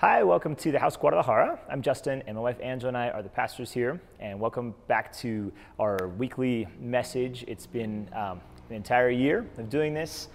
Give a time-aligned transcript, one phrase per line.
[0.00, 1.58] Hi, welcome to the House Guadalajara.
[1.68, 4.00] I'm Justin, and my wife Angela and I are the pastors here.
[4.20, 7.44] And welcome back to our weekly message.
[7.48, 8.40] It's been um,
[8.70, 10.28] an entire year of doing this.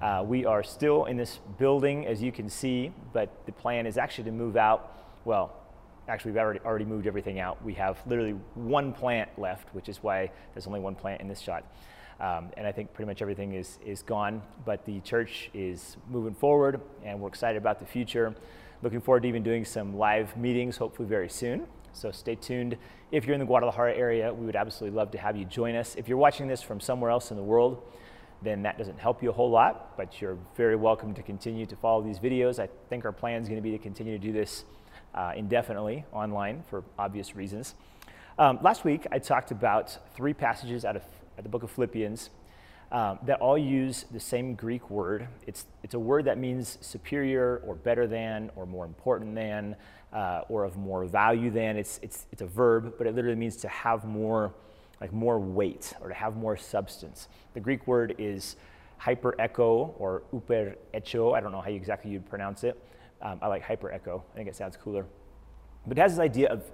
[0.00, 3.98] Uh, we are still in this building, as you can see, but the plan is
[3.98, 5.04] actually to move out.
[5.26, 5.54] Well,
[6.08, 7.62] actually, we've already, already moved everything out.
[7.62, 11.40] We have literally one plant left, which is why there's only one plant in this
[11.40, 11.66] shot.
[12.20, 16.34] Um, and I think pretty much everything is, is gone, but the church is moving
[16.34, 18.34] forward, and we're excited about the future.
[18.82, 21.66] Looking forward to even doing some live meetings, hopefully very soon.
[21.92, 22.78] So stay tuned.
[23.12, 25.96] If you're in the Guadalajara area, we would absolutely love to have you join us.
[25.96, 27.82] If you're watching this from somewhere else in the world,
[28.40, 31.76] then that doesn't help you a whole lot, but you're very welcome to continue to
[31.76, 32.58] follow these videos.
[32.58, 34.64] I think our plan is going to be to continue to do this
[35.14, 37.74] uh, indefinitely online for obvious reasons.
[38.38, 41.02] Um, last week, I talked about three passages out of
[41.42, 42.30] the book of Philippians
[42.92, 45.28] um, that all use the same Greek word.
[45.46, 49.76] It's, it's a word that means superior or better than or more important than
[50.12, 51.76] uh, or of more value than.
[51.76, 54.52] It's, it's, it's a verb, but it literally means to have more,
[55.00, 57.28] like more weight or to have more substance.
[57.54, 58.56] The Greek word is
[58.98, 61.32] hyper echo or uper echo.
[61.32, 62.82] I don't know how exactly you'd pronounce it.
[63.22, 64.24] Um, I like hyper echo.
[64.32, 65.06] I think it sounds cooler.
[65.86, 66.64] But it has this idea of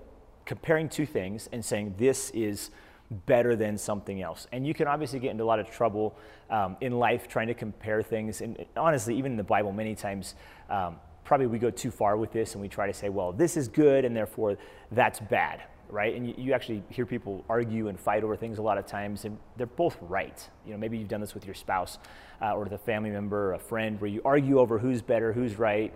[0.46, 2.70] comparing two things and saying this is
[3.10, 4.46] better than something else.
[4.52, 6.16] And you can obviously get into a lot of trouble
[6.50, 8.40] um, in life trying to compare things.
[8.40, 10.34] And honestly, even in the Bible, many times,
[10.68, 13.56] um, probably we go too far with this and we try to say, well, this
[13.56, 14.56] is good and therefore
[14.92, 16.14] that's bad, right?
[16.14, 19.24] And you, you actually hear people argue and fight over things a lot of times,
[19.24, 20.48] and they're both right.
[20.64, 21.98] You know, maybe you've done this with your spouse
[22.40, 25.32] uh, or with a family member or a friend where you argue over who's better,
[25.32, 25.92] who's right.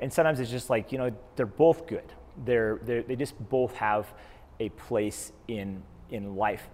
[0.00, 2.12] And sometimes it's just like, you know, they're both good.
[2.44, 4.12] They're, they're, they just both have
[4.60, 6.68] a place in in life.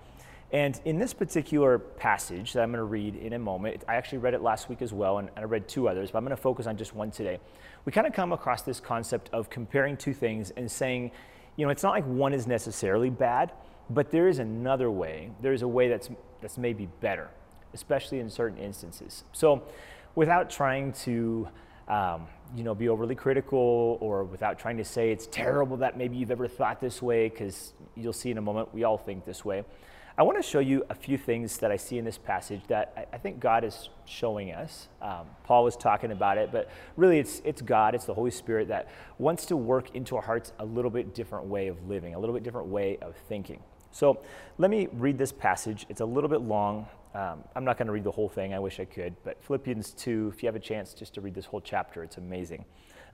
[0.53, 4.19] And in this particular passage that I'm going to read in a moment, I actually
[4.19, 6.42] read it last week as well, and I read two others, but I'm going to
[6.42, 7.39] focus on just one today.
[7.84, 11.12] We kind of come across this concept of comparing two things and saying,
[11.56, 13.53] you know, it's not like one is necessarily bad,
[13.91, 15.31] but there is another way.
[15.41, 17.28] There's a way that's, that's maybe better,
[17.72, 19.25] especially in certain instances.
[19.33, 19.62] So,
[20.16, 21.49] without trying to
[21.91, 26.17] um, you know, be overly critical or without trying to say it's terrible that maybe
[26.17, 29.45] you've ever thought this way, because you'll see in a moment we all think this
[29.45, 29.65] way.
[30.17, 33.09] I want to show you a few things that I see in this passage that
[33.12, 34.89] I, think God is showing us.
[35.01, 38.69] Um, Paul was talking about it, but really it's, it's God, it's the Holy Spirit
[38.69, 42.19] that wants to work into our hearts a little bit different way of living, a
[42.19, 43.62] little bit different way of thinking.
[43.93, 44.21] So
[44.59, 45.87] let me read this passage.
[45.89, 46.87] It's a little bit long.
[47.15, 48.54] Um, I'm not going to read the whole thing.
[48.54, 49.16] I wish I could.
[49.25, 52.19] But Philippians 2, if you have a chance just to read this whole chapter, it's
[52.19, 52.65] amazing.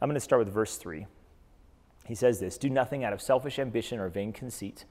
[0.00, 1.06] I'm going to start with verse 3.
[2.06, 4.84] He says this Do nothing out of selfish ambition or vain conceit.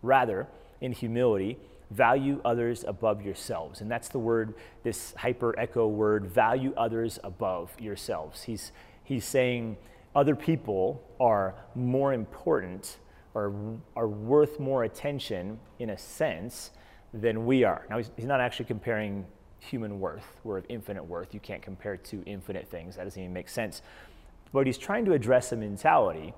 [0.00, 0.48] Rather,
[0.80, 1.58] in humility,
[1.90, 3.80] value others above yourselves.
[3.80, 8.42] And that's the word, this hyper echo word, value others above yourselves.
[8.44, 8.72] He's,
[9.04, 9.76] he's saying
[10.14, 12.98] other people are more important
[13.34, 16.70] or are worth more attention in a sense
[17.14, 17.86] than we are.
[17.90, 19.26] Now, he's, he's not actually comparing
[19.58, 20.24] human worth.
[20.44, 21.34] We're of infinite worth.
[21.34, 22.96] You can't compare two infinite things.
[22.96, 23.82] That doesn't even make sense.
[24.52, 26.34] But he's trying to address a mentality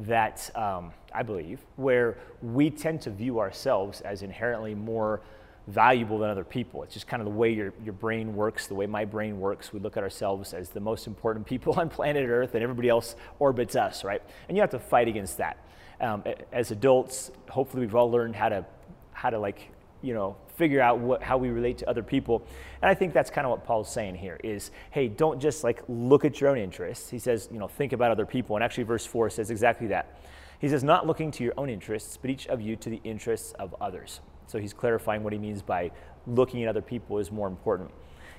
[0.00, 5.20] that um, I believe, where we tend to view ourselves as inherently more
[5.66, 6.82] valuable than other people.
[6.82, 9.72] It's just kind of the way your, your brain works, the way my brain works.
[9.72, 13.16] We look at ourselves as the most important people on planet Earth, and everybody else
[13.38, 14.22] orbits us, right?
[14.48, 15.58] And you have to fight against that.
[16.00, 16.22] Um,
[16.52, 18.64] as adults, hopefully, we've all learned how to
[19.12, 19.68] how to like
[20.02, 22.46] you know, figure out what, how we relate to other people.
[22.82, 25.82] And I think that's kind of what Paul's saying here is, hey, don't just like
[25.88, 27.10] look at your own interests.
[27.10, 28.56] He says, you know, think about other people.
[28.56, 30.20] And actually, verse 4 says exactly that.
[30.60, 33.52] He says, not looking to your own interests, but each of you to the interests
[33.52, 34.20] of others.
[34.46, 35.92] So he's clarifying what he means by
[36.26, 37.90] looking at other people is more important.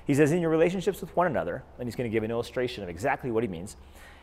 [0.06, 2.82] He says, in your relationships with one another, and he's going to give an illustration
[2.82, 3.76] of exactly what he means,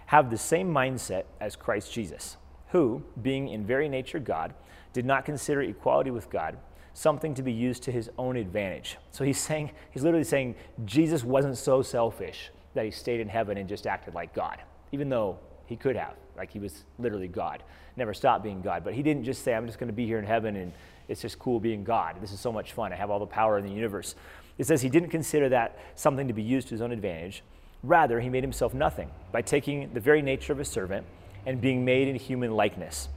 [0.07, 2.37] have the same mindset as Christ Jesus,
[2.69, 4.53] who, being in very nature God,
[4.93, 6.57] did not consider equality with God
[6.97, 8.97] something to be used to his own advantage.
[9.12, 13.56] So he's saying, he's literally saying Jesus wasn't so selfish that he stayed in heaven
[13.58, 14.58] and just acted like God,
[14.91, 15.38] even though
[15.68, 17.61] he could have, like he was literally God,
[17.97, 18.84] never stopped being God.
[18.84, 20.73] But he didn't just say, I'm just going to be here in heaven and
[21.08, 22.16] it's just cool being God.
[22.20, 22.91] This is so much fun.
[22.91, 24.16] I have all the power in the universe.
[24.58, 27.43] It says he didn't consider that something to be used to his own advantage.
[27.84, 31.05] Rather, he made himself nothing by taking the very nature of a servant
[31.46, 33.08] and being made in human likeness.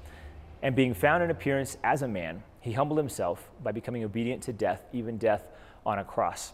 [0.62, 4.53] And being found in appearance as a man, he humbled himself by becoming obedient to
[4.53, 5.45] death, even death
[5.85, 6.53] on a cross.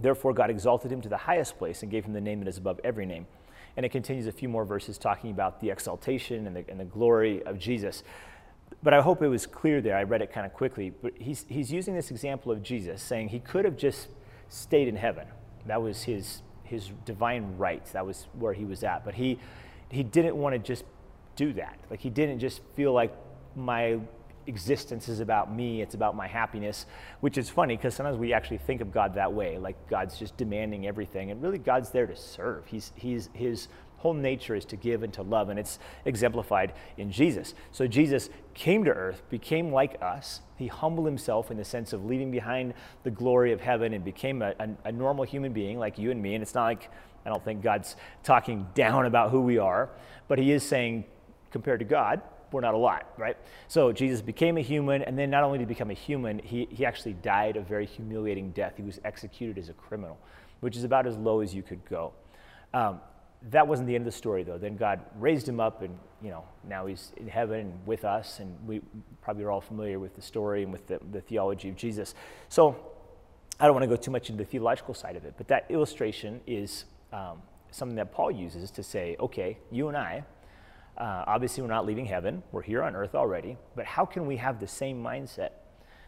[0.00, 2.56] Therefore, God exalted him to the highest place and gave him the name that is
[2.56, 3.26] above every name.
[3.76, 6.84] And it continues a few more verses talking about the exaltation and the, and the
[6.84, 8.02] glory of Jesus.
[8.82, 9.96] But I hope it was clear there.
[9.96, 10.90] I read it kind of quickly.
[10.90, 14.08] But he's, he's using this example of Jesus, saying he could have just
[14.48, 15.26] stayed in heaven.
[15.66, 19.04] That was his, his divine right, that was where he was at.
[19.04, 19.38] But he
[19.90, 20.84] he didn't want to just
[21.36, 21.78] do that.
[21.90, 23.12] Like he didn't just feel like
[23.56, 23.98] my
[24.46, 26.86] existence is about me, it's about my happiness,
[27.20, 30.36] which is funny because sometimes we actually think of God that way, like God's just
[30.36, 31.30] demanding everything.
[31.30, 32.66] And really, God's there to serve.
[32.66, 37.12] He's, he's, his whole nature is to give and to love, and it's exemplified in
[37.12, 37.54] Jesus.
[37.70, 40.40] So Jesus came to earth, became like us.
[40.56, 44.42] He humbled himself in the sense of leaving behind the glory of heaven and became
[44.42, 46.34] a, a, a normal human being like you and me.
[46.34, 46.90] And it's not like
[47.24, 49.90] I don't think God's talking down about who we are,
[50.28, 51.04] but he is saying,
[51.50, 53.36] compared to God, we're not a lot, right?
[53.68, 56.66] So Jesus became a human, and then not only did he become a human, he,
[56.70, 58.74] he actually died a very humiliating death.
[58.76, 60.18] He was executed as a criminal,
[60.60, 62.12] which is about as low as you could go.
[62.72, 63.00] Um,
[63.50, 64.58] that wasn't the end of the story, though.
[64.58, 68.54] Then God raised him up, and you know now he's in heaven with us, and
[68.66, 68.82] we
[69.22, 72.14] probably are all familiar with the story and with the, the theology of Jesus.
[72.48, 72.76] So
[73.58, 75.66] I don't want to go too much into the theological side of it, but that
[75.70, 80.24] illustration is um, something that Paul uses to say, okay, you and I,
[81.00, 82.42] uh, obviously, we're not leaving heaven.
[82.52, 83.56] We're here on earth already.
[83.74, 85.50] But how can we have the same mindset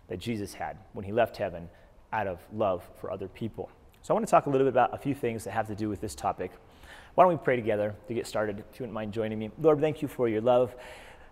[0.09, 1.69] that Jesus had when he left heaven
[2.13, 3.71] out of love for other people?
[4.03, 5.75] So, I want to talk a little bit about a few things that have to
[5.75, 6.53] do with this topic.
[7.15, 9.51] Why don't we pray together to get started, if you wouldn't mind joining me?
[9.59, 10.75] Lord, thank you for your love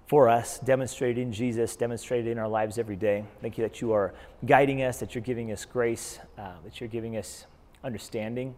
[0.06, 3.24] for us, demonstrated in Jesus, demonstrated in our lives every day.
[3.42, 4.14] Thank you that you are
[4.44, 7.46] guiding us, that you're giving us grace, uh, that you're giving us
[7.84, 8.54] understanding.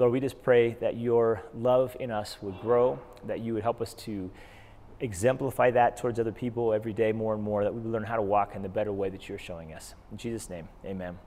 [0.00, 3.82] Lord, we just pray that your love in us would grow, that you would help
[3.82, 4.30] us to
[5.00, 8.16] exemplify that towards other people every day more and more, that we would learn how
[8.16, 9.94] to walk in the better way that you're showing us.
[10.10, 11.18] In Jesus' name, amen.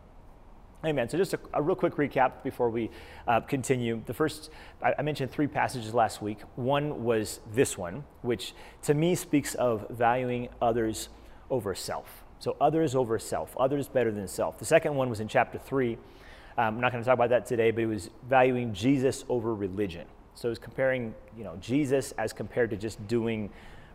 [0.84, 1.08] Amen.
[1.08, 2.90] So, just a, a real quick recap before we
[3.28, 4.02] uh, continue.
[4.08, 4.50] The first,
[4.81, 6.40] I, I, mentioned three passages last week.
[6.56, 11.10] One was this one, which to me speaks of valuing others
[11.52, 12.24] over self.
[12.40, 14.58] So, others over self, others better than self.
[14.58, 16.00] The second one was in chapter three,
[16.58, 19.56] um, I'm not going to talk about that today, but it was valuing Jesus over
[19.56, 20.06] religion.
[20.36, 23.50] So it was comparing, you know, Jesus as compared to just doing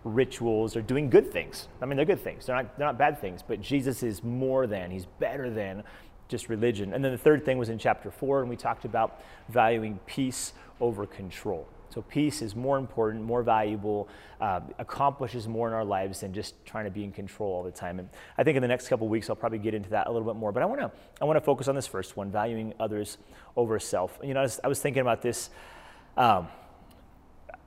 [0.05, 1.69] rituals or doing good things.
[1.82, 2.46] I mean, they're good things.
[2.46, 5.82] They're not, they're not bad things, but Jesus is more than, he's better than
[6.28, 6.93] just religion.
[6.93, 10.52] And then the third thing was in chapter four, and we talked about valuing peace
[10.81, 11.66] over control.
[11.98, 14.08] So peace is more important, more valuable,
[14.40, 17.72] uh, accomplishes more in our lives than just trying to be in control all the
[17.72, 17.98] time.
[17.98, 20.32] And I think in the next couple weeks I'll probably get into that a little
[20.32, 20.52] bit more.
[20.52, 23.18] But I want to I want to focus on this first one, valuing others
[23.56, 24.16] over self.
[24.22, 25.50] You know, I was, I was thinking about this.
[26.16, 26.46] Um,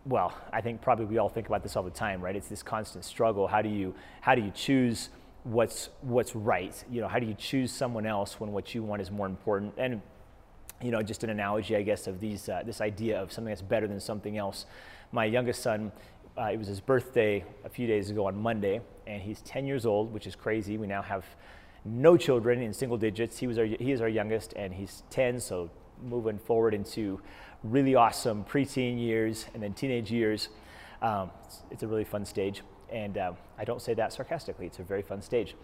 [0.05, 2.33] well, I think probably we all think about this all the time, right?
[2.33, 3.49] It's this constant struggle.
[3.49, 5.09] How do you how do you choose
[5.43, 6.81] what's what's right?
[6.89, 9.73] You know, how do you choose someone else when what you want is more important?
[9.77, 10.01] And
[10.81, 13.61] you know, just an analogy, I guess, of these, uh, this idea of something that's
[13.61, 14.65] better than something else.
[15.11, 15.91] My youngest son,
[16.37, 19.85] uh, it was his birthday a few days ago on Monday, and he's 10 years
[19.85, 20.77] old, which is crazy.
[20.77, 21.25] We now have
[21.85, 23.37] no children in single digits.
[23.37, 25.69] He, was our, he is our youngest, and he's 10, so
[26.03, 27.21] moving forward into
[27.63, 30.49] really awesome preteen years and then teenage years.
[31.01, 32.61] Um, it's, it's, a really fun stage,
[32.91, 34.65] and uh, I don't say that sarcastically.
[34.65, 35.55] It's a very fun stage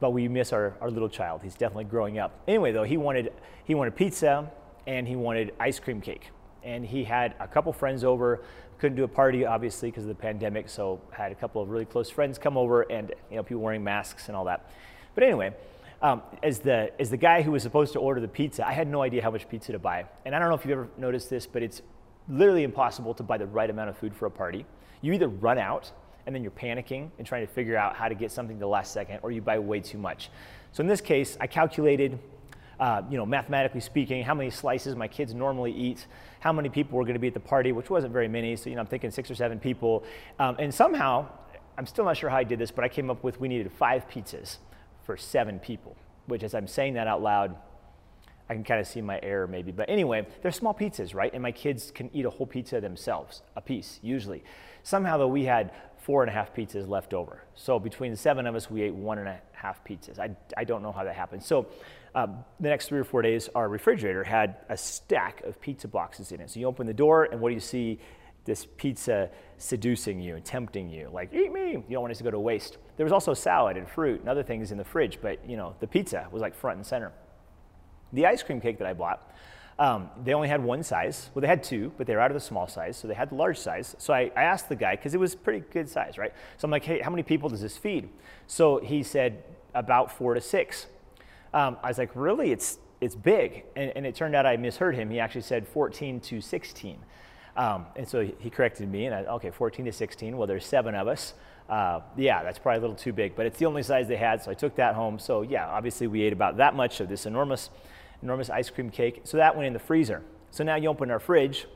[0.00, 1.42] but we miss our, our little child.
[1.44, 2.40] He's definitely growing up.
[2.48, 3.32] Anyway, though, he wanted,
[3.64, 4.50] he wanted pizza
[4.86, 6.30] and he wanted ice cream cake.
[6.62, 8.42] And he had a couple friends over,
[8.78, 11.84] couldn't do a party obviously because of the pandemic, so had a couple of really
[11.84, 14.70] close friends come over and you know people wearing masks and all that.
[15.14, 15.54] But anyway,
[16.02, 18.88] um, as the as the guy who was supposed to order the pizza, I had
[18.88, 20.04] no idea how much pizza to buy.
[20.24, 21.82] And I don't know if you've ever noticed this, but it's
[22.28, 24.66] literally impossible to buy the right amount of food for a party.
[25.00, 25.92] You either run out
[26.26, 28.92] and then you're panicking and trying to figure out how to get something the last
[28.92, 30.30] second, or you buy way too much.
[30.72, 32.18] So in this case, I calculated
[32.82, 36.04] uh, you know, mathematically speaking, how many slices my kids normally eat,
[36.40, 38.56] how many people were going to be at the party, which wasn't very many.
[38.56, 40.02] So, you know, I'm thinking six or seven people.
[40.40, 41.28] Um, and somehow,
[41.78, 43.70] I'm still not sure how I did this, but I came up with we needed
[43.70, 44.56] five pizzas
[45.04, 45.96] for seven people,
[46.26, 47.54] which as I'm saying that out loud,
[48.50, 49.70] I can kind of see my error maybe.
[49.70, 51.32] But anyway, they're small pizzas, right?
[51.32, 54.42] And my kids can eat a whole pizza themselves, a piece, usually.
[54.82, 57.44] Somehow, though, we had four and a half pizzas left over.
[57.54, 60.18] So between the seven of us, we ate one and a half pizzas.
[60.18, 61.44] I, I don't know how that happened.
[61.44, 61.68] So
[62.14, 66.32] um, the next three or four days, our refrigerator had a stack of pizza boxes
[66.32, 66.50] in it.
[66.50, 67.98] So you open the door, and what do you see?
[68.44, 71.74] This pizza seducing you and tempting you, like eat me.
[71.74, 72.78] You don't want it to go to waste.
[72.96, 75.76] There was also salad and fruit and other things in the fridge, but you know
[75.78, 77.12] the pizza was like front and center.
[78.12, 79.32] The ice cream cake that I bought,
[79.78, 81.30] um, they only had one size.
[81.34, 83.30] Well, they had two, but they were out of the small size, so they had
[83.30, 83.94] the large size.
[83.98, 86.32] So I, I asked the guy because it was pretty good size, right?
[86.58, 88.08] So I'm like, hey, how many people does this feed?
[88.48, 90.86] So he said about four to six.
[91.54, 92.52] Um, I was like, really?
[92.52, 93.64] It's, it's big.
[93.76, 95.10] And, and, it turned out I misheard him.
[95.10, 96.98] He actually said 14 to 16.
[97.56, 100.36] Um, and so he corrected me, and I, okay, 14 to 16.
[100.36, 101.34] Well, there's seven of us.
[101.68, 104.42] Uh, yeah, that's probably a little too big, but it's the only size they had,
[104.42, 105.18] so I took that home.
[105.18, 107.70] So yeah, obviously we ate about that much of this enormous,
[108.22, 109.22] enormous ice cream cake.
[109.24, 110.22] So that went in the freezer.
[110.50, 111.66] So now you open our fridge,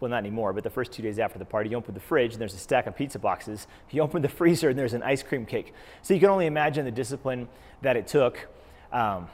[0.00, 2.32] well, not anymore, but the first two days after the party, you open the fridge
[2.32, 3.66] and there's a stack of pizza boxes.
[3.90, 5.72] You open the freezer and there's an ice cream cake.
[6.02, 7.48] So you can only imagine the discipline
[7.82, 8.48] that it took,
[8.92, 9.28] um,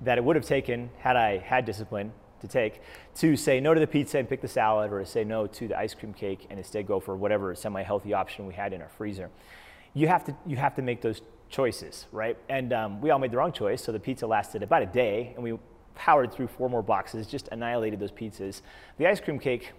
[0.00, 2.80] that it would have taken had I had discipline to take,
[3.16, 5.68] to say no to the pizza and pick the salad, or to say no to
[5.68, 8.82] the ice cream cake and instead go for whatever semi healthy option we had in
[8.82, 9.30] our freezer.
[9.94, 12.36] You have to, you have to make those choices, right?
[12.48, 15.32] And um, we all made the wrong choice, so the pizza lasted about a day,
[15.34, 15.58] and we
[15.94, 18.60] powered through four more boxes, just annihilated those pizzas.
[18.98, 19.72] The ice cream cake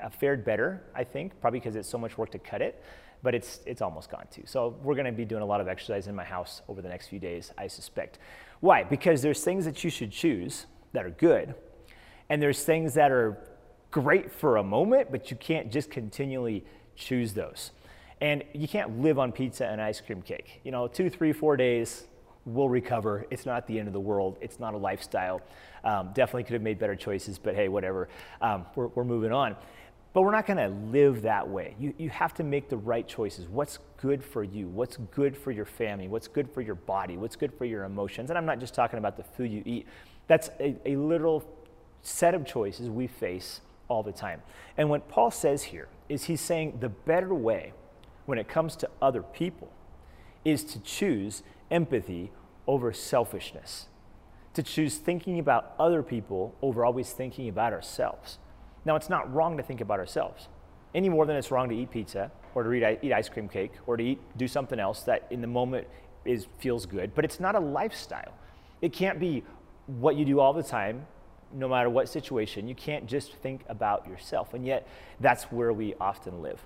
[0.00, 2.82] uh, fared better, I think, probably because it's so much work to cut it,
[3.22, 4.42] but it's, it's almost gone too.
[4.46, 6.88] So we're going to be doing a lot of exercise in my house over the
[6.88, 8.18] next few days, I suspect.
[8.60, 8.84] Why?
[8.84, 11.54] Because there's things that you should choose that are good,
[12.28, 13.38] and there's things that are
[13.90, 16.64] great for a moment, but you can't just continually
[16.96, 17.70] choose those.
[18.20, 20.60] And you can't live on pizza and ice cream cake.
[20.64, 22.06] You know, two, three, four days,
[22.44, 23.26] we'll recover.
[23.30, 24.38] It's not the end of the world.
[24.40, 25.42] It's not a lifestyle.
[25.84, 28.08] Um, definitely could have made better choices, but hey, whatever.
[28.40, 29.56] Um, we're, we're moving on.
[30.12, 31.74] But we're not going to live that way.
[31.78, 33.48] You, you have to make the right choices.
[33.48, 34.68] What's good for you?
[34.68, 36.06] What's good for your family?
[36.06, 37.16] What's good for your body?
[37.16, 38.28] What's good for your emotions?
[38.28, 39.86] And I'm not just talking about the food you eat.
[40.26, 41.44] That's a, a literal
[42.02, 44.42] set of choices we face all the time.
[44.76, 47.72] And what Paul says here is he's saying the better way
[48.26, 49.72] when it comes to other people
[50.44, 52.32] is to choose empathy
[52.66, 53.86] over selfishness,
[54.54, 58.38] to choose thinking about other people over always thinking about ourselves.
[58.84, 60.48] Now, it's not wrong to think about ourselves
[60.94, 63.72] any more than it's wrong to eat pizza or to eat, eat ice cream cake
[63.86, 65.86] or to eat, do something else that in the moment
[66.24, 68.34] is, feels good, but it's not a lifestyle.
[68.80, 69.42] It can't be
[69.86, 71.06] what you do all the time,
[71.52, 72.68] no matter what situation.
[72.68, 74.54] You can't just think about yourself.
[74.54, 74.86] And yet,
[75.20, 76.60] that's where we often live.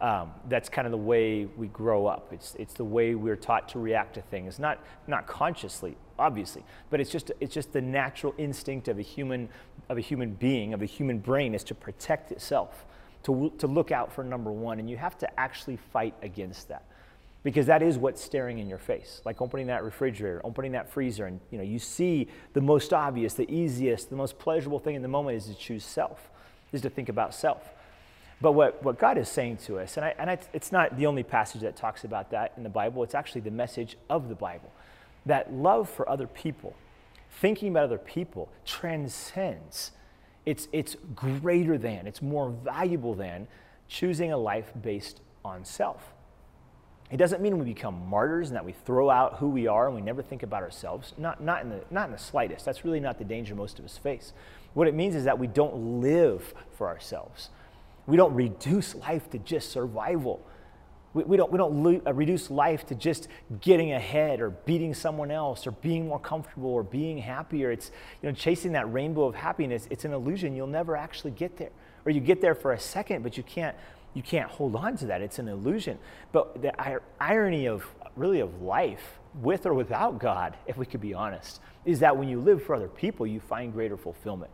[0.00, 2.32] Um, that's kind of the way we grow up.
[2.32, 7.00] It's, it's the way we're taught to react to things, not, not consciously, obviously, but
[7.00, 9.48] it's just, it's just the natural instinct of a, human,
[9.88, 12.84] of a human being, of a human brain, is to protect itself,
[13.22, 14.78] to, to look out for number one.
[14.78, 16.82] And you have to actually fight against that
[17.44, 21.26] because that is what's staring in your face like opening that refrigerator opening that freezer
[21.26, 25.02] and you know you see the most obvious the easiest the most pleasurable thing in
[25.02, 26.30] the moment is to choose self
[26.72, 27.73] is to think about self
[28.44, 31.06] but what, what God is saying to us, and, I, and I, it's not the
[31.06, 34.34] only passage that talks about that in the Bible, it's actually the message of the
[34.34, 34.70] Bible
[35.24, 36.74] that love for other people,
[37.40, 39.92] thinking about other people, transcends.
[40.44, 43.48] It's, it's greater than, it's more valuable than
[43.88, 46.12] choosing a life based on self.
[47.10, 49.94] It doesn't mean we become martyrs and that we throw out who we are and
[49.94, 51.14] we never think about ourselves.
[51.16, 52.66] Not, not, in the, not in the slightest.
[52.66, 54.34] That's really not the danger most of us face.
[54.74, 57.48] What it means is that we don't live for ourselves.
[58.06, 60.44] We don't reduce life to just survival.
[61.14, 63.28] We, we don't, we don't lo- uh, reduce life to just
[63.60, 67.70] getting ahead or beating someone else or being more comfortable or being happier.
[67.70, 67.90] It's
[68.22, 69.86] you know, chasing that rainbow of happiness.
[69.90, 70.54] It's an illusion.
[70.54, 71.70] You'll never actually get there.
[72.04, 73.76] Or you get there for a second, but you can't,
[74.12, 75.22] you can't hold on to that.
[75.22, 75.98] It's an illusion.
[76.32, 81.00] But the ir- irony of really of life, with or without God, if we could
[81.00, 84.50] be honest, is that when you live for other people, you find greater fulfillment.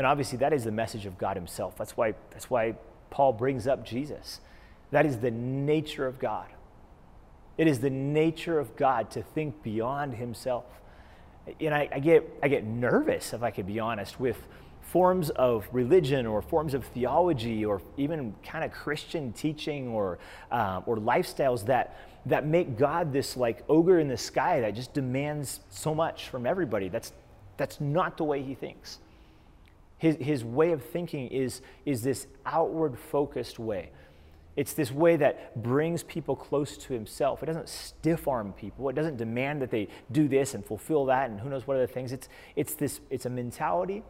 [0.00, 1.76] And obviously, that is the message of God Himself.
[1.76, 2.74] That's why, that's why
[3.10, 4.40] Paul brings up Jesus.
[4.92, 6.46] That is the nature of God.
[7.58, 10.64] It is the nature of God to think beyond Himself.
[11.60, 14.38] And I, I get, I get nervous, if I could be honest, with
[14.80, 20.18] forms of religion or forms of theology or even kind of Christian teaching or,
[20.50, 24.94] uh, or lifestyles that, that make God this like ogre in the sky that just
[24.94, 26.88] demands so much from everybody.
[26.88, 27.12] That's,
[27.58, 28.98] that's not the way He thinks.
[30.00, 33.90] His, his way of thinking is, is this outward focused way.
[34.56, 37.42] It's this way that brings people close to himself.
[37.42, 38.88] It doesn't stiff arm people.
[38.88, 41.86] It doesn't demand that they do this and fulfill that and who knows what other
[41.86, 42.12] things.
[42.12, 44.02] It's, it's, this, it's a mentality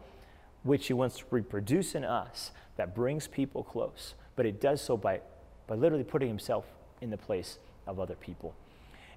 [0.63, 4.15] which he wants to reproduce in us that brings people close.
[4.37, 5.19] But it does so by,
[5.67, 6.65] by literally putting himself
[7.01, 8.55] in the place of other people.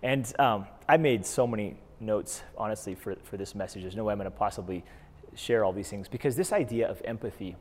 [0.02, 3.82] And um, I made so many notes, honestly, for, for this message.
[3.82, 4.84] There's no way I'm going to possibly
[5.36, 7.56] share all these things because this idea of empathy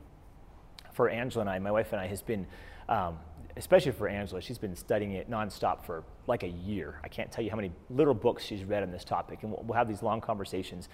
[0.92, 2.46] for Angela and I, my wife and I, has been,
[2.88, 3.18] um,
[3.56, 7.00] especially for Angela, she's been studying it nonstop for like a year.
[7.02, 9.62] I can't tell you how many little books she's read on this topic, and we'll,
[9.64, 10.88] we'll have these long conversations.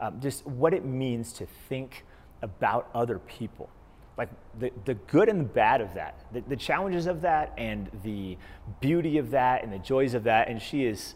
[0.00, 2.04] Um, just what it means to think
[2.42, 3.70] about other people.
[4.18, 7.90] Like the, the good and the bad of that, the, the challenges of that, and
[8.02, 8.38] the
[8.80, 10.48] beauty of that, and the joys of that.
[10.48, 11.14] And she is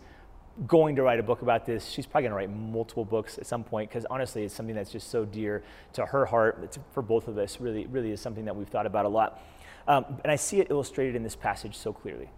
[0.67, 1.89] going to write a book about this.
[1.89, 4.91] She's probably going to write multiple books at some point because honestly, it's something that's
[4.91, 5.63] just so dear
[5.95, 6.61] to her heart.
[6.63, 9.43] It's for both of us, really, really is something that we've thought about a lot.
[9.89, 12.29] Um, and I see it illustrated in this passage so clearly,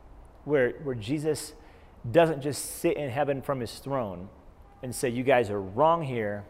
[0.45, 1.55] where, where Jesus
[2.11, 4.29] doesn't just sit in heaven from his throne
[4.83, 6.45] and say, You guys are wrong here,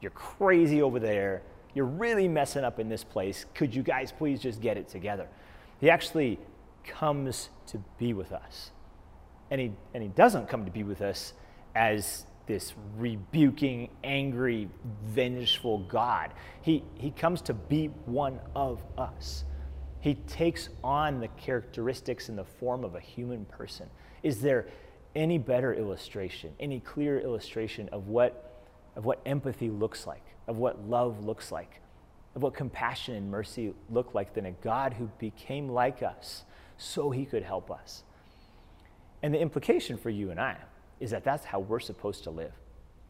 [0.00, 1.42] you're crazy over there,
[1.74, 3.46] You're really messing up in this place.
[3.54, 5.28] Could you guys please just get it together?
[5.80, 6.38] He actually
[6.84, 8.72] comes to be with us.
[9.52, 11.34] And he, and he doesn't come to be with us
[11.74, 14.70] as this rebuking, angry,
[15.04, 16.32] vengeful God.
[16.62, 19.44] He, he comes to be one of us.
[20.00, 23.90] He takes on the characteristics in the form of a human person.
[24.22, 24.68] Is there
[25.14, 28.64] any better illustration, any clearer illustration of what,
[28.96, 31.82] of what empathy looks like, of what love looks like,
[32.34, 36.46] of what compassion and mercy look like than a God who became like us
[36.78, 38.02] so he could help us?
[39.22, 40.56] And the implication for you and I
[41.00, 42.52] is that that's how we're supposed to live.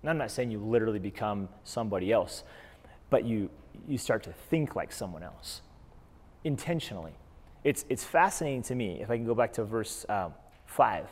[0.02, 2.44] And I'm not saying you literally become somebody else,
[3.10, 3.50] but you,
[3.86, 5.62] you start to think like someone else
[6.44, 7.12] intentionally.
[7.64, 10.34] It's, it's fascinating to me, if I can go back to verse um,
[10.66, 11.06] 5.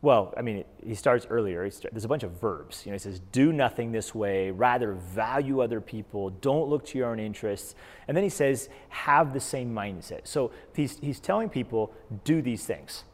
[0.00, 1.64] Well, I mean, he starts earlier.
[1.64, 2.84] He start, there's a bunch of verbs.
[2.84, 4.50] You know, he says, "Do nothing this way.
[4.50, 6.28] Rather, value other people.
[6.28, 7.74] Don't look to your own interests."
[8.06, 11.90] And then he says, "Have the same mindset." So he's, he's telling people,
[12.24, 13.04] "Do these things."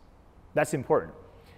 [0.54, 1.14] That's important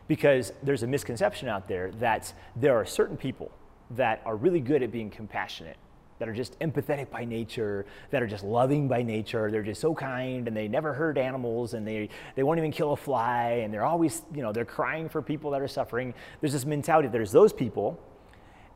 [0.09, 3.51] because there's a misconception out there that there are certain people
[3.93, 5.77] that are really good at being compassionate,
[6.19, 9.51] that are just empathetic by nature, that are just loving by nature.
[9.51, 12.93] They're just so kind and they never hurt animals and they, they won't even kill
[12.93, 16.15] a fly and they're always, you know, they're crying for people that are suffering.
[16.41, 17.99] There's this mentality, there's those people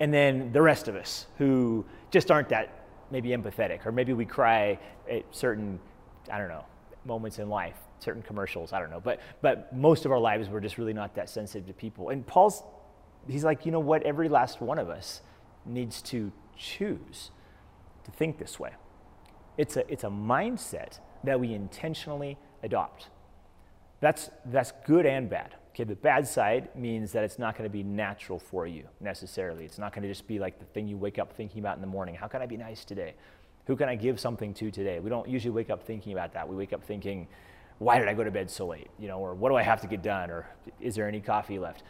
[0.00, 4.24] and then the rest of us who just aren't that maybe empathetic or maybe we
[4.24, 4.78] cry
[5.10, 5.78] at certain,
[6.30, 6.64] I don't know,
[7.04, 8.72] moments in life certain commercials.
[8.72, 11.66] I don't know, but but most of our lives we're just really not that sensitive
[11.66, 12.10] to people.
[12.10, 12.62] And Paul's
[13.28, 14.02] he's like, you know what?
[14.02, 15.22] Every last one of us
[15.64, 17.30] needs to choose
[18.04, 18.72] to think this way.
[19.58, 23.08] It's a it's a mindset that we intentionally adopt.
[24.00, 25.54] That's that's good and bad.
[25.76, 29.66] Okay, the bad side means that it's not going to be natural for you necessarily.
[29.66, 31.82] It's not going to just be like the thing you wake up thinking about in
[31.82, 32.14] the morning.
[32.14, 33.14] How can I be nice today?
[33.66, 35.00] Who can I give something to today?
[35.00, 36.48] We don't usually wake up thinking about that.
[36.48, 37.28] We wake up thinking,
[37.78, 38.88] why did I go to bed so late?
[38.98, 40.30] You know, or what do I have to get done?
[40.30, 40.46] Or
[40.80, 41.82] is there any coffee left?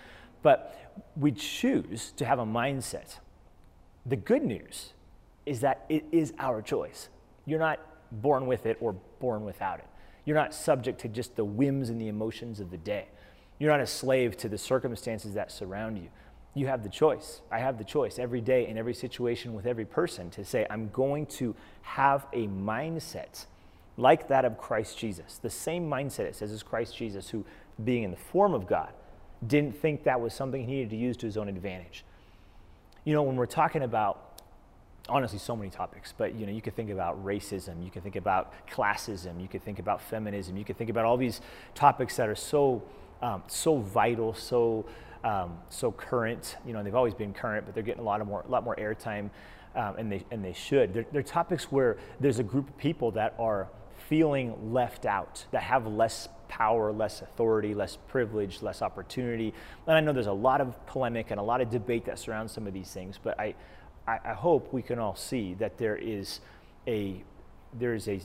[0.43, 3.19] But we choose to have a mindset.
[4.05, 4.93] The good news
[5.45, 7.09] is that it is our choice.
[7.45, 7.81] You're not
[8.11, 9.87] born with it or born without it.
[10.25, 13.07] You're not subject to just the whims and the emotions of the day.
[13.59, 16.09] You're not a slave to the circumstances that surround you.
[16.55, 17.43] You have the choice.
[17.51, 20.89] I have the choice every day in every situation with every person to say, I'm
[20.91, 23.47] going to have a mindset
[23.97, 25.39] like that of Christ Jesus.
[25.41, 27.45] The same mindset it says is Christ Jesus, who,
[27.83, 28.93] being in the form of God,
[29.47, 32.05] didn't think that was something he needed to use to his own advantage.
[33.05, 34.41] You know, when we're talking about
[35.09, 38.17] honestly so many topics, but you know, you could think about racism, you could think
[38.17, 41.41] about classism, you could think about feminism, you could think about all these
[41.75, 42.83] topics that are so
[43.23, 44.85] um, so vital, so
[45.25, 46.57] um, so current.
[46.67, 48.65] You know, they've always been current, but they're getting a lot of more a lot
[48.65, 49.31] more airtime,
[49.75, 50.93] um, and they and they should.
[50.93, 53.69] They're, they're topics where there's a group of people that are
[54.09, 59.53] feeling left out, that have less power, less authority, less privilege, less opportunity.
[59.87, 62.53] And I know there's a lot of polemic and a lot of debate that surrounds
[62.53, 63.55] some of these things, but I,
[64.07, 66.41] I, hope we can all see that there is
[66.87, 67.23] a,
[67.75, 68.21] there is a,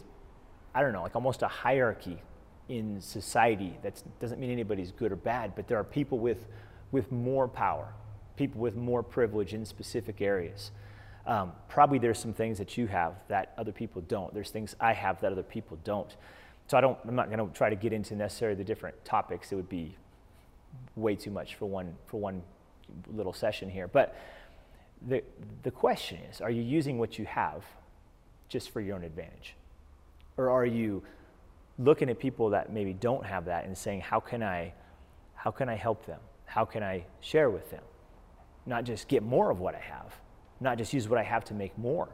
[0.76, 2.22] I don't know, like almost a hierarchy
[2.70, 6.46] in society that doesn't mean anybody's good or bad, but there are people with,
[6.92, 7.94] with more power,
[8.38, 10.72] people with more privilege in specific areas.
[11.26, 14.34] Um, probably there's some things that you have that other people don't.
[14.34, 16.16] There's things I have that other people don't.
[16.68, 19.52] So I don't, I'm not going to try to get into necessarily the different topics.
[19.52, 19.96] It would be
[20.96, 22.42] way too much for one, for one
[23.14, 23.88] little session here.
[23.88, 24.16] But
[25.08, 25.24] the,
[25.64, 27.64] the question is, are you using what you have
[28.48, 29.56] just for your own advantage?
[30.38, 31.04] Or are you
[31.78, 34.74] looking at people that maybe don't have that and saying, how can I,
[35.36, 36.20] how can I help them?
[36.46, 37.84] How can I share with them?
[38.66, 40.16] Not just get more of what I have,
[40.62, 42.10] not just use what I have to make more,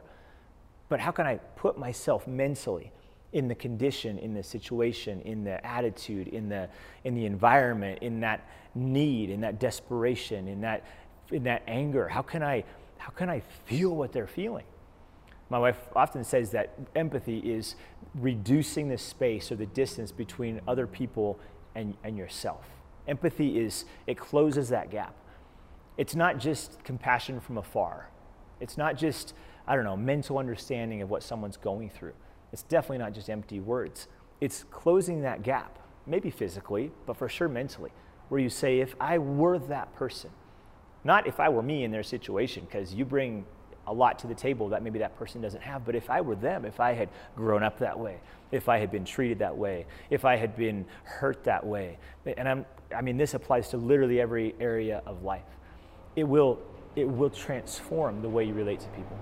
[0.88, 2.90] but how can I put myself mentally
[3.32, 6.68] in the condition, in the situation, in the attitude, in the,
[7.04, 10.84] in the environment, in that need, in that desperation, in that,
[11.30, 12.08] in that anger?
[12.08, 12.64] How can, I,
[12.96, 14.64] how can I feel what they're feeling?
[15.50, 17.74] My wife often says that empathy is
[18.14, 21.38] reducing the space or the distance between other people
[21.74, 22.66] and, and yourself.
[23.06, 25.14] Empathy is, it closes that gap.
[25.96, 28.08] It's not just compassion from afar.
[28.60, 29.34] It's not just,
[29.66, 32.14] I don't know, mental understanding of what someone's going through.
[32.52, 34.08] It's definitely not just empty words.
[34.40, 37.90] It's closing that gap, maybe physically, but for sure mentally,
[38.28, 40.30] where you say, if I were that person,
[41.04, 43.44] not if I were me in their situation, because you bring
[43.86, 46.34] a lot to the table that maybe that person doesn't have, but if I were
[46.34, 48.18] them, if I had grown up that way,
[48.52, 51.98] if I had been treated that way, if I had been hurt that way,
[52.36, 55.46] and I'm, I mean, this applies to literally every area of life,
[56.16, 56.58] it will
[56.98, 59.16] it will transform the way you relate to people.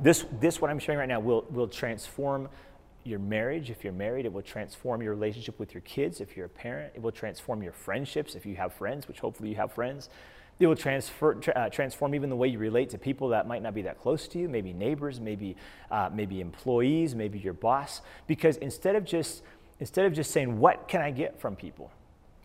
[0.00, 2.48] this, this, what I'm sharing right now, will, will transform
[3.04, 4.26] your marriage if you're married.
[4.26, 6.92] It will transform your relationship with your kids if you're a parent.
[6.94, 10.08] It will transform your friendships if you have friends, which hopefully you have friends.
[10.60, 13.62] It will transfer, tra- uh, transform even the way you relate to people that might
[13.62, 15.56] not be that close to you, maybe neighbors, maybe,
[15.90, 18.02] uh, maybe employees, maybe your boss.
[18.26, 19.42] Because instead of just
[19.80, 21.92] instead of just saying, "What can I get from people?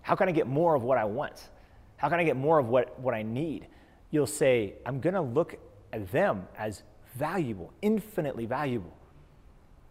[0.03, 1.49] How can I get more of what I want?
[1.97, 3.67] How can I get more of what, what I need?"
[4.13, 5.55] You'll say, "I'm going to look
[5.91, 6.83] at them as
[7.15, 8.95] valuable, infinitely valuable,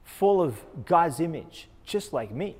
[0.04, 2.56] full of God's image, just like me."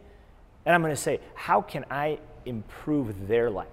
[0.66, 3.68] And I'm going to say, "How can I improve their life?"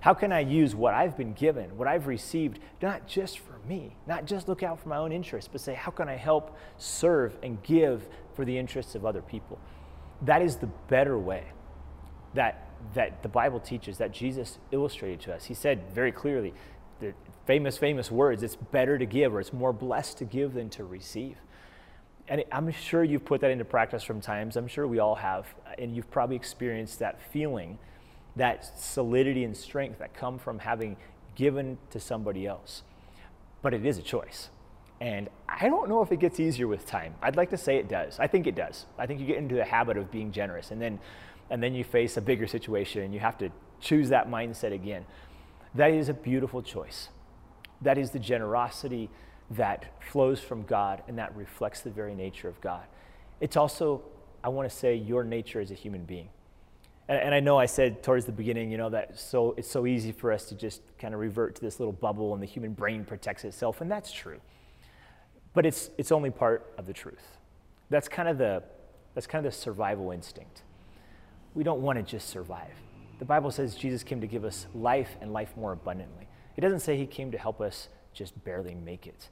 [0.00, 3.96] How can I use what I've been given, what I've received, not just for me,
[4.06, 7.36] not just look out for my own interests, but say, how can I help serve
[7.42, 9.58] and give for the interests of other people?
[10.22, 11.44] That is the better way
[12.34, 15.46] that, that the Bible teaches, that Jesus illustrated to us.
[15.46, 16.54] He said very clearly,
[17.00, 17.14] the
[17.46, 20.84] famous, famous words, it's better to give or it's more blessed to give than to
[20.84, 21.36] receive.
[22.28, 24.56] And I'm sure you've put that into practice from times.
[24.56, 25.46] I'm sure we all have.
[25.78, 27.78] And you've probably experienced that feeling
[28.34, 30.96] that solidity and strength that come from having
[31.36, 32.82] given to somebody else.
[33.62, 34.50] But it is a choice.
[35.00, 37.14] And I don't know if it gets easier with time.
[37.22, 38.18] I'd like to say it does.
[38.18, 38.86] I think it does.
[38.98, 40.98] I think you get into the habit of being generous and then
[41.48, 45.06] and then you face a bigger situation and you have to choose that mindset again.
[45.76, 47.10] That is a beautiful choice.
[47.82, 49.10] That is the generosity
[49.50, 52.84] that flows from God and that reflects the very nature of God.
[53.40, 54.02] It's also,
[54.42, 56.30] I want to say, your nature as a human being.
[57.08, 59.86] And, and I know I said towards the beginning, you know, that so it's so
[59.86, 62.72] easy for us to just kind of revert to this little bubble and the human
[62.72, 64.40] brain protects itself, and that's true.
[65.52, 67.38] But it's, it's only part of the truth.
[67.90, 68.62] That's kind of the,
[69.14, 70.62] that's kind of the survival instinct.
[71.54, 72.74] We don't want to just survive.
[73.18, 76.28] The Bible says Jesus came to give us life and life more abundantly.
[76.56, 79.28] It doesn't say he came to help us just barely make it,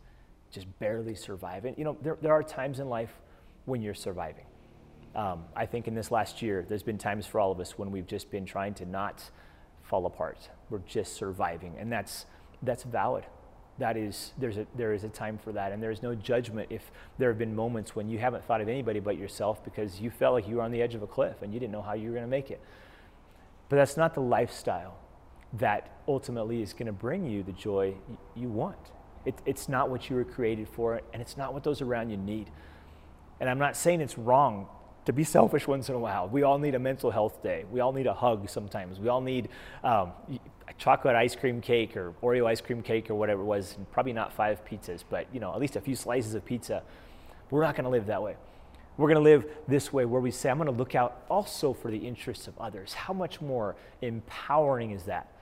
[0.51, 1.65] just barely survive.
[1.65, 3.13] And you know, there, there are times in life
[3.65, 4.45] when you're surviving.
[5.15, 7.91] Um, I think in this last year, there's been times for all of us when
[7.91, 9.23] we've just been trying to not
[9.83, 10.51] fall apart.
[10.71, 12.27] We're just surviving, and that's
[12.63, 13.25] that's valid.
[13.79, 16.93] That is, there's a, there is a time for that, and there's no judgment if
[17.19, 20.35] there have been moments when you haven't thought of anybody but yourself because you felt
[20.35, 22.09] like you were on the edge of a cliff and you didn't know how you
[22.09, 22.61] were going to make it.
[23.75, 24.95] But that's not the lifestyle
[25.55, 27.95] that ultimately is going to bring you the joy
[28.37, 28.79] you want.
[29.25, 32.17] It, it's not what you were created for, and it's not what those around you
[32.17, 32.51] need.
[33.41, 34.69] And I'm not saying it's wrong
[35.07, 36.29] to be selfish once in a while.
[36.29, 37.65] We all need a mental health day.
[37.69, 39.01] We all need a hug sometimes.
[39.01, 39.49] We all need
[39.83, 40.13] um,
[40.79, 43.77] chocolate ice cream cake or Oreo ice cream cake or whatever it was.
[43.91, 46.85] Probably not five pizzas, but you know, at least a few slices of pizza.
[47.51, 48.37] We're not going to live that way.
[48.97, 51.73] We're going to live this way where we say, I'm going to look out also
[51.73, 52.95] for the interests of others.
[52.95, 55.33] How much more empowering is that?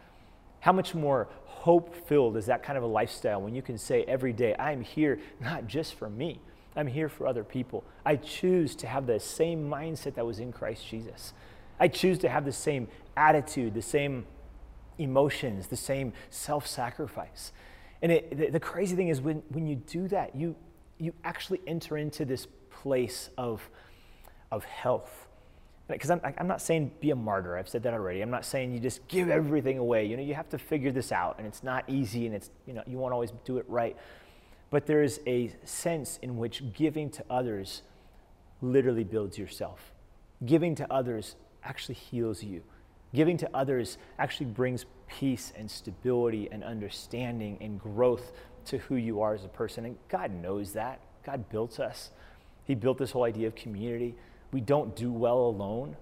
[0.60, 4.04] How much more hope filled is that kind of a lifestyle when you can say
[4.04, 6.40] every day, I'm here not just for me,
[6.74, 7.84] I'm here for other people.
[8.06, 11.34] I choose to have the same mindset that was in Christ Jesus.
[11.78, 14.24] I choose to have the same attitude, the same
[14.98, 17.52] emotions, the same self sacrifice.
[18.00, 20.56] And it, the, the, crazy thing is, when, when you do that, you,
[20.98, 22.46] you actually enter into this
[22.82, 23.68] place of,
[24.50, 25.28] of health.
[25.88, 28.22] Because I'm, I'm not saying be a martyr, I've said that already.
[28.22, 30.06] I'm not saying you just give everything away.
[30.06, 32.72] You know, you have to figure this out, and it's not easy, and it's, you
[32.72, 33.96] know, you won't always do it right
[34.72, 37.82] but there is a sense in which giving to others
[38.62, 39.92] literally builds yourself.
[40.46, 42.62] Giving to others actually heals you.
[43.14, 48.32] Giving to others actually brings peace and stability and understanding and growth
[48.64, 49.84] to who you are as a person.
[49.84, 51.00] And God knows that.
[51.22, 52.10] God built us.
[52.64, 54.14] He built this whole idea of community.
[54.52, 55.96] We don't do well alone.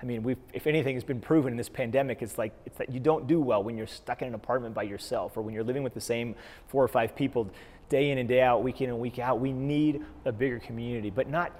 [0.00, 3.00] I mean, if anything has been proven in this pandemic, it's like it's that you
[3.00, 5.82] don't do well when you're stuck in an apartment by yourself or when you're living
[5.82, 6.34] with the same
[6.66, 7.50] four or five people
[7.88, 9.40] day in and day out, week in and week out.
[9.40, 11.52] We need a bigger community, but not,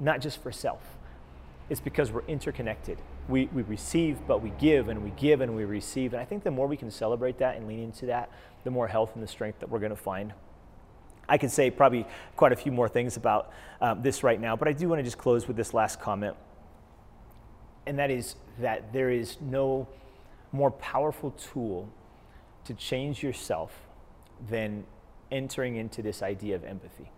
[0.00, 0.80] not just for self.
[1.68, 2.98] It's because we're interconnected.
[3.28, 6.12] We, we receive, but we give, and we give, and we receive.
[6.12, 8.30] And I think the more we can celebrate that and lean into that,
[8.64, 10.34] the more health and the strength that we're going to find.
[11.28, 12.06] I could say probably
[12.36, 15.02] quite a few more things about um, this right now, but I do want to
[15.02, 16.36] just close with this last comment.
[17.86, 19.88] And that is that there is no
[20.52, 21.88] more powerful tool
[22.64, 23.72] to change yourself
[24.48, 24.84] than
[25.30, 27.10] entering into this idea of empathy,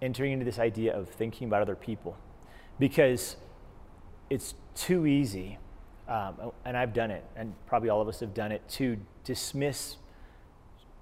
[0.00, 2.16] entering into this idea of thinking about other people.
[2.78, 3.36] Because
[4.30, 5.58] it's too easy,
[6.08, 9.96] um, and I've done it, and probably all of us have done it, to dismiss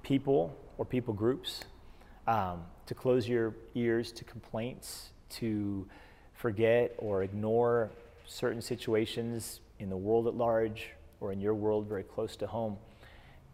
[0.03, 1.65] people or people groups,
[2.29, 5.89] um, to close your ears to complaints, to
[6.35, 7.91] forget or ignore
[8.27, 12.77] certain situations in the world at large or in your world very close to home.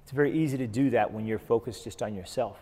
[0.03, 2.59] It's very easy to do that when you're focused just on yourself.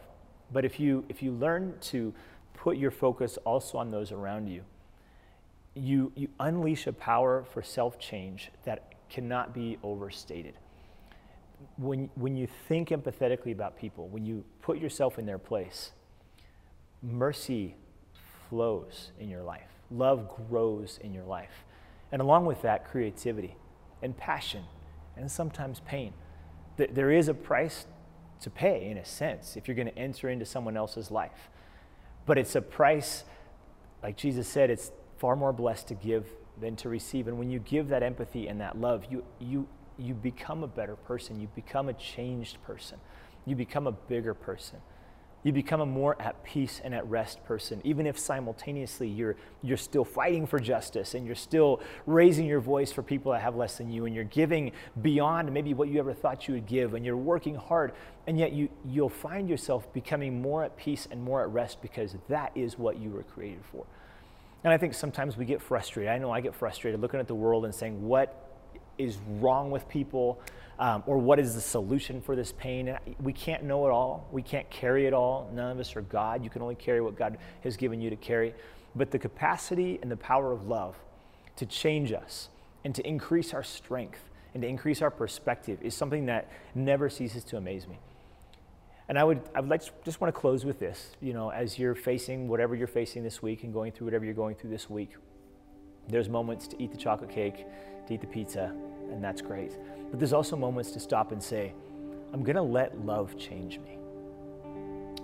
[0.53, 2.13] But if you, if you learn to
[2.55, 4.63] put your focus also on those around you,
[5.75, 10.55] you, you unleash a power for self change that cannot be overstated.
[11.79, 15.93] When, when you think empathetically about people, when you put yourself in their place,
[17.03, 17.75] mercy
[18.49, 21.65] flows in your life, love grows in your life.
[22.13, 23.57] And along with that, creativity
[24.03, 24.65] and passion
[25.17, 26.13] and sometimes pain.
[26.77, 27.87] There is a price
[28.41, 31.49] to pay, in a sense, if you're going to enter into someone else's life.
[32.27, 33.25] But it's a price,
[34.03, 36.27] like Jesus said, it's far more blessed to give
[36.61, 37.29] than to receive.
[37.29, 40.97] And when you give that empathy and that love, you, you, you become a better
[40.97, 41.41] person.
[41.41, 42.99] You become a changed person.
[43.47, 44.81] You become a bigger person
[45.45, 49.77] you become a more at peace and at rest person, even if simultaneously you're, you're
[49.77, 53.79] still fighting for justice and you're still raising your voice for people that have less
[53.79, 57.05] than you and you're giving beyond maybe what you ever thought you would give and
[57.05, 57.93] you're working hard
[58.27, 62.17] and yet you, you'll find yourself becoming more at peace and more at rest because
[62.29, 63.85] that is what you were created for.
[64.65, 66.13] And I think sometimes we get frustrated.
[66.13, 68.61] I know I get frustrated looking at the world and saying, what
[68.97, 70.41] is wrong with people?
[70.83, 72.89] Um, or what is the solution for this pain.
[72.89, 74.27] And we can't know it all.
[74.33, 75.49] We can't carry it all.
[75.55, 76.43] None of us are God.
[76.43, 78.53] You can only carry what God has given you to carry.
[78.97, 80.97] But the capacity and the power of love
[81.55, 82.49] to change us
[82.85, 84.19] and to increase our strength
[84.55, 88.01] and to increase our perspective is something that never ceases to amaze me.
[89.09, 91.13] And I would, I would like to just want to close with this.
[91.21, 94.35] You know, as you're facing whatever you're facing this week and going through whatever you're
[94.35, 95.15] going through this week,
[96.09, 97.67] there's moments to eat the chocolate cake,
[98.09, 98.75] to eat the pizza,
[99.13, 99.77] and that's great.
[100.11, 101.75] But there's also moments to stop and say,
[102.33, 103.99] I'm to let love change me.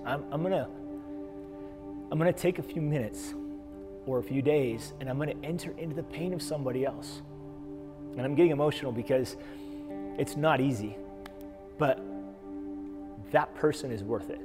[0.04, 0.68] I'm, I'm to
[2.10, 3.34] I'm to take a few minutes
[4.06, 7.20] or a few days and I'm to enter into the pain of somebody else.
[8.12, 9.36] And I'm getting emotional because
[10.18, 10.96] it's not easy,
[11.76, 12.00] but
[13.30, 14.40] that person is worth it.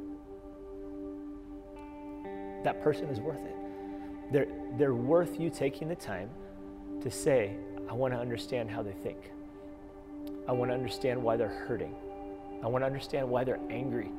[2.66, 3.56] That person is worth it.
[4.32, 6.30] They're, they're worth you taking the time
[7.02, 7.56] to say,
[7.90, 9.18] I want to understand how they think.
[10.48, 11.96] I want to understand why they're hurting.
[12.64, 14.10] I want to understand why they're angry.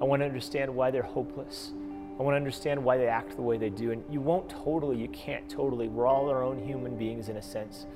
[0.00, 1.72] I want to understand why they're hopeless.
[2.18, 3.92] I want to understand why they act the way they do.
[3.92, 5.88] And you won't totally, you can't totally.
[5.88, 7.86] We're all our own human beings in a sense.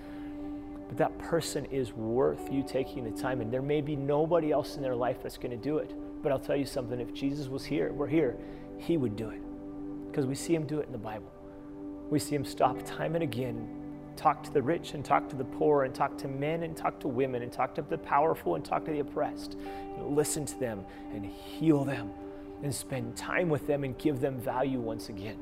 [0.89, 3.41] But that person is worth you taking the time.
[3.41, 5.95] And there may be nobody else in their life that's going to do it.
[6.23, 8.37] But I'll tell you something if Jesus was here, we're here,
[8.79, 9.41] he would do it.
[10.11, 11.33] Because we see him do it in the Bible.
[12.11, 13.80] We see him stop time and again
[14.17, 17.01] talk to the rich and talk to the poor and talk to men and talk
[17.01, 19.57] to women and talk to the powerful and talk to the oppressed.
[19.97, 22.11] Know, listen to them and heal them
[22.63, 25.39] and spend time with them and give them value once again.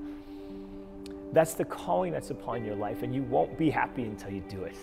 [1.33, 4.64] That's the calling that's upon your life, and you won't be happy until you do
[4.64, 4.76] it.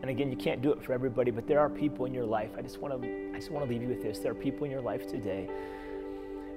[0.00, 2.50] And again, you can't do it for everybody, but there are people in your life.
[2.56, 4.18] I just want to I just want to leave you with this.
[4.18, 5.48] There are people in your life today.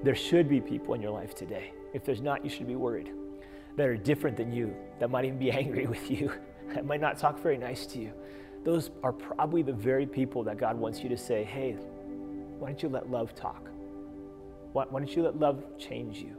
[0.03, 1.71] There should be people in your life today.
[1.93, 3.11] If there's not, you should be worried.
[3.75, 6.31] That are different than you, that might even be angry with you,
[6.73, 8.13] that might not talk very nice to you,
[8.63, 11.73] those are probably the very people that God wants you to say, hey,
[12.57, 13.69] why don't you let love talk?
[14.73, 16.35] Why, why don't you let love change you?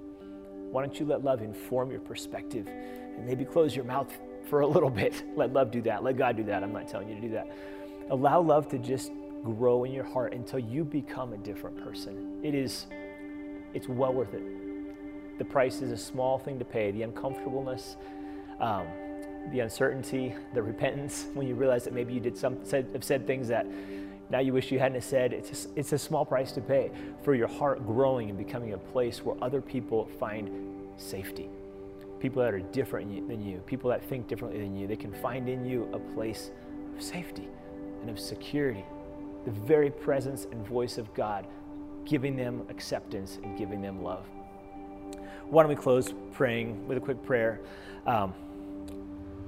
[0.71, 4.13] Why don't you let love inform your perspective and maybe close your mouth
[4.51, 5.23] for a little bit?
[5.37, 6.05] Let love do that.
[6.05, 6.63] Let God do that.
[6.63, 7.51] I'm not telling you to do that.
[8.11, 9.11] Allow love to just
[9.43, 12.41] grow in your heart until you become a different person.
[12.43, 12.87] It is,
[13.75, 15.39] it's well worth it.
[15.39, 16.91] The price is a small thing to pay.
[16.91, 17.97] The uncomfortableness,
[18.61, 18.87] um,
[19.51, 23.27] the uncertainty, the repentance, when you realize that maybe you did some, said, have said
[23.27, 23.67] things that
[24.29, 26.91] now you wish you hadn't said, it's a, it's a small price to pay
[27.23, 30.51] for your heart growing and becoming a place where other people find
[30.97, 31.49] safety.
[32.19, 35.49] People that are different than you, people that think differently than you, they can find
[35.49, 36.51] in you a place
[36.97, 37.49] of safety
[38.01, 38.85] and of security.
[39.45, 41.47] The very presence and voice of God
[42.05, 44.27] giving them acceptance and giving them love.
[45.49, 47.61] Why don't we close praying with a quick prayer?
[48.07, 48.35] Um,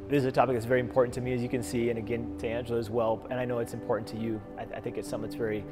[0.09, 2.35] this is a topic that's very important to me, as you can see, and again
[2.39, 3.27] to Angela as well.
[3.31, 4.41] And I know it's important to you.
[4.57, 5.65] I, I think it's something that's very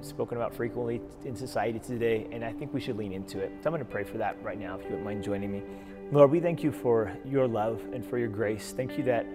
[0.00, 3.52] spoken about frequently in society today, and I think we should lean into it.
[3.60, 5.62] So I'm going to pray for that right now, if you wouldn't mind joining me.
[6.10, 8.72] Lord, we thank you for your love and for your grace.
[8.74, 9.26] Thank you that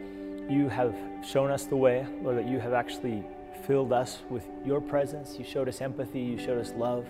[0.50, 3.24] you have shown us the way, Lord, that you have actually
[3.68, 5.38] filled us with your presence.
[5.38, 7.06] You showed us empathy, you showed us love,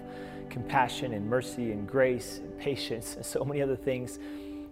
[0.50, 4.20] compassion, and mercy, and grace, and patience, and so many other things.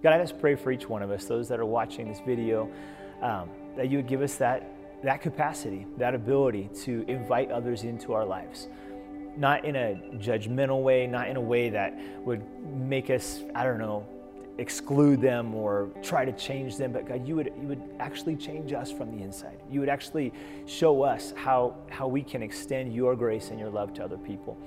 [0.02, 2.70] God, I just pray for each one of us, those that are watching this video,
[3.22, 4.72] um, that you would give us that,
[5.04, 8.70] that capacity, that ability to invite others into our lives.
[9.36, 13.78] Not in a judgmental way, not in a way that would make us, I don't
[13.78, 14.06] know,
[14.58, 18.72] exclude them or try to change them, but God, you would, you would actually change
[18.74, 19.60] us from the inside.
[19.70, 20.34] You would actually
[20.66, 24.58] show us how, how we can extend your grace and your love to other people.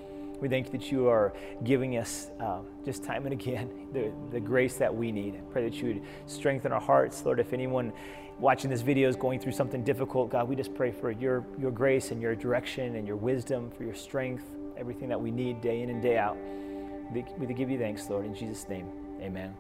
[0.43, 4.41] We thank you that you are giving us uh, just time and again the, the
[4.41, 5.37] grace that we need.
[5.37, 7.25] I pray that you would strengthen our hearts.
[7.25, 7.93] Lord, if anyone
[8.41, 11.71] watching this video is going through something difficult, God, we just pray for your, your
[11.71, 14.45] grace and your direction and your wisdom, for your strength,
[14.77, 16.37] everything that we need day in and day out.
[17.13, 17.23] We
[17.55, 18.89] give you thanks, Lord, in Jesus' name.
[19.21, 19.55] Amen.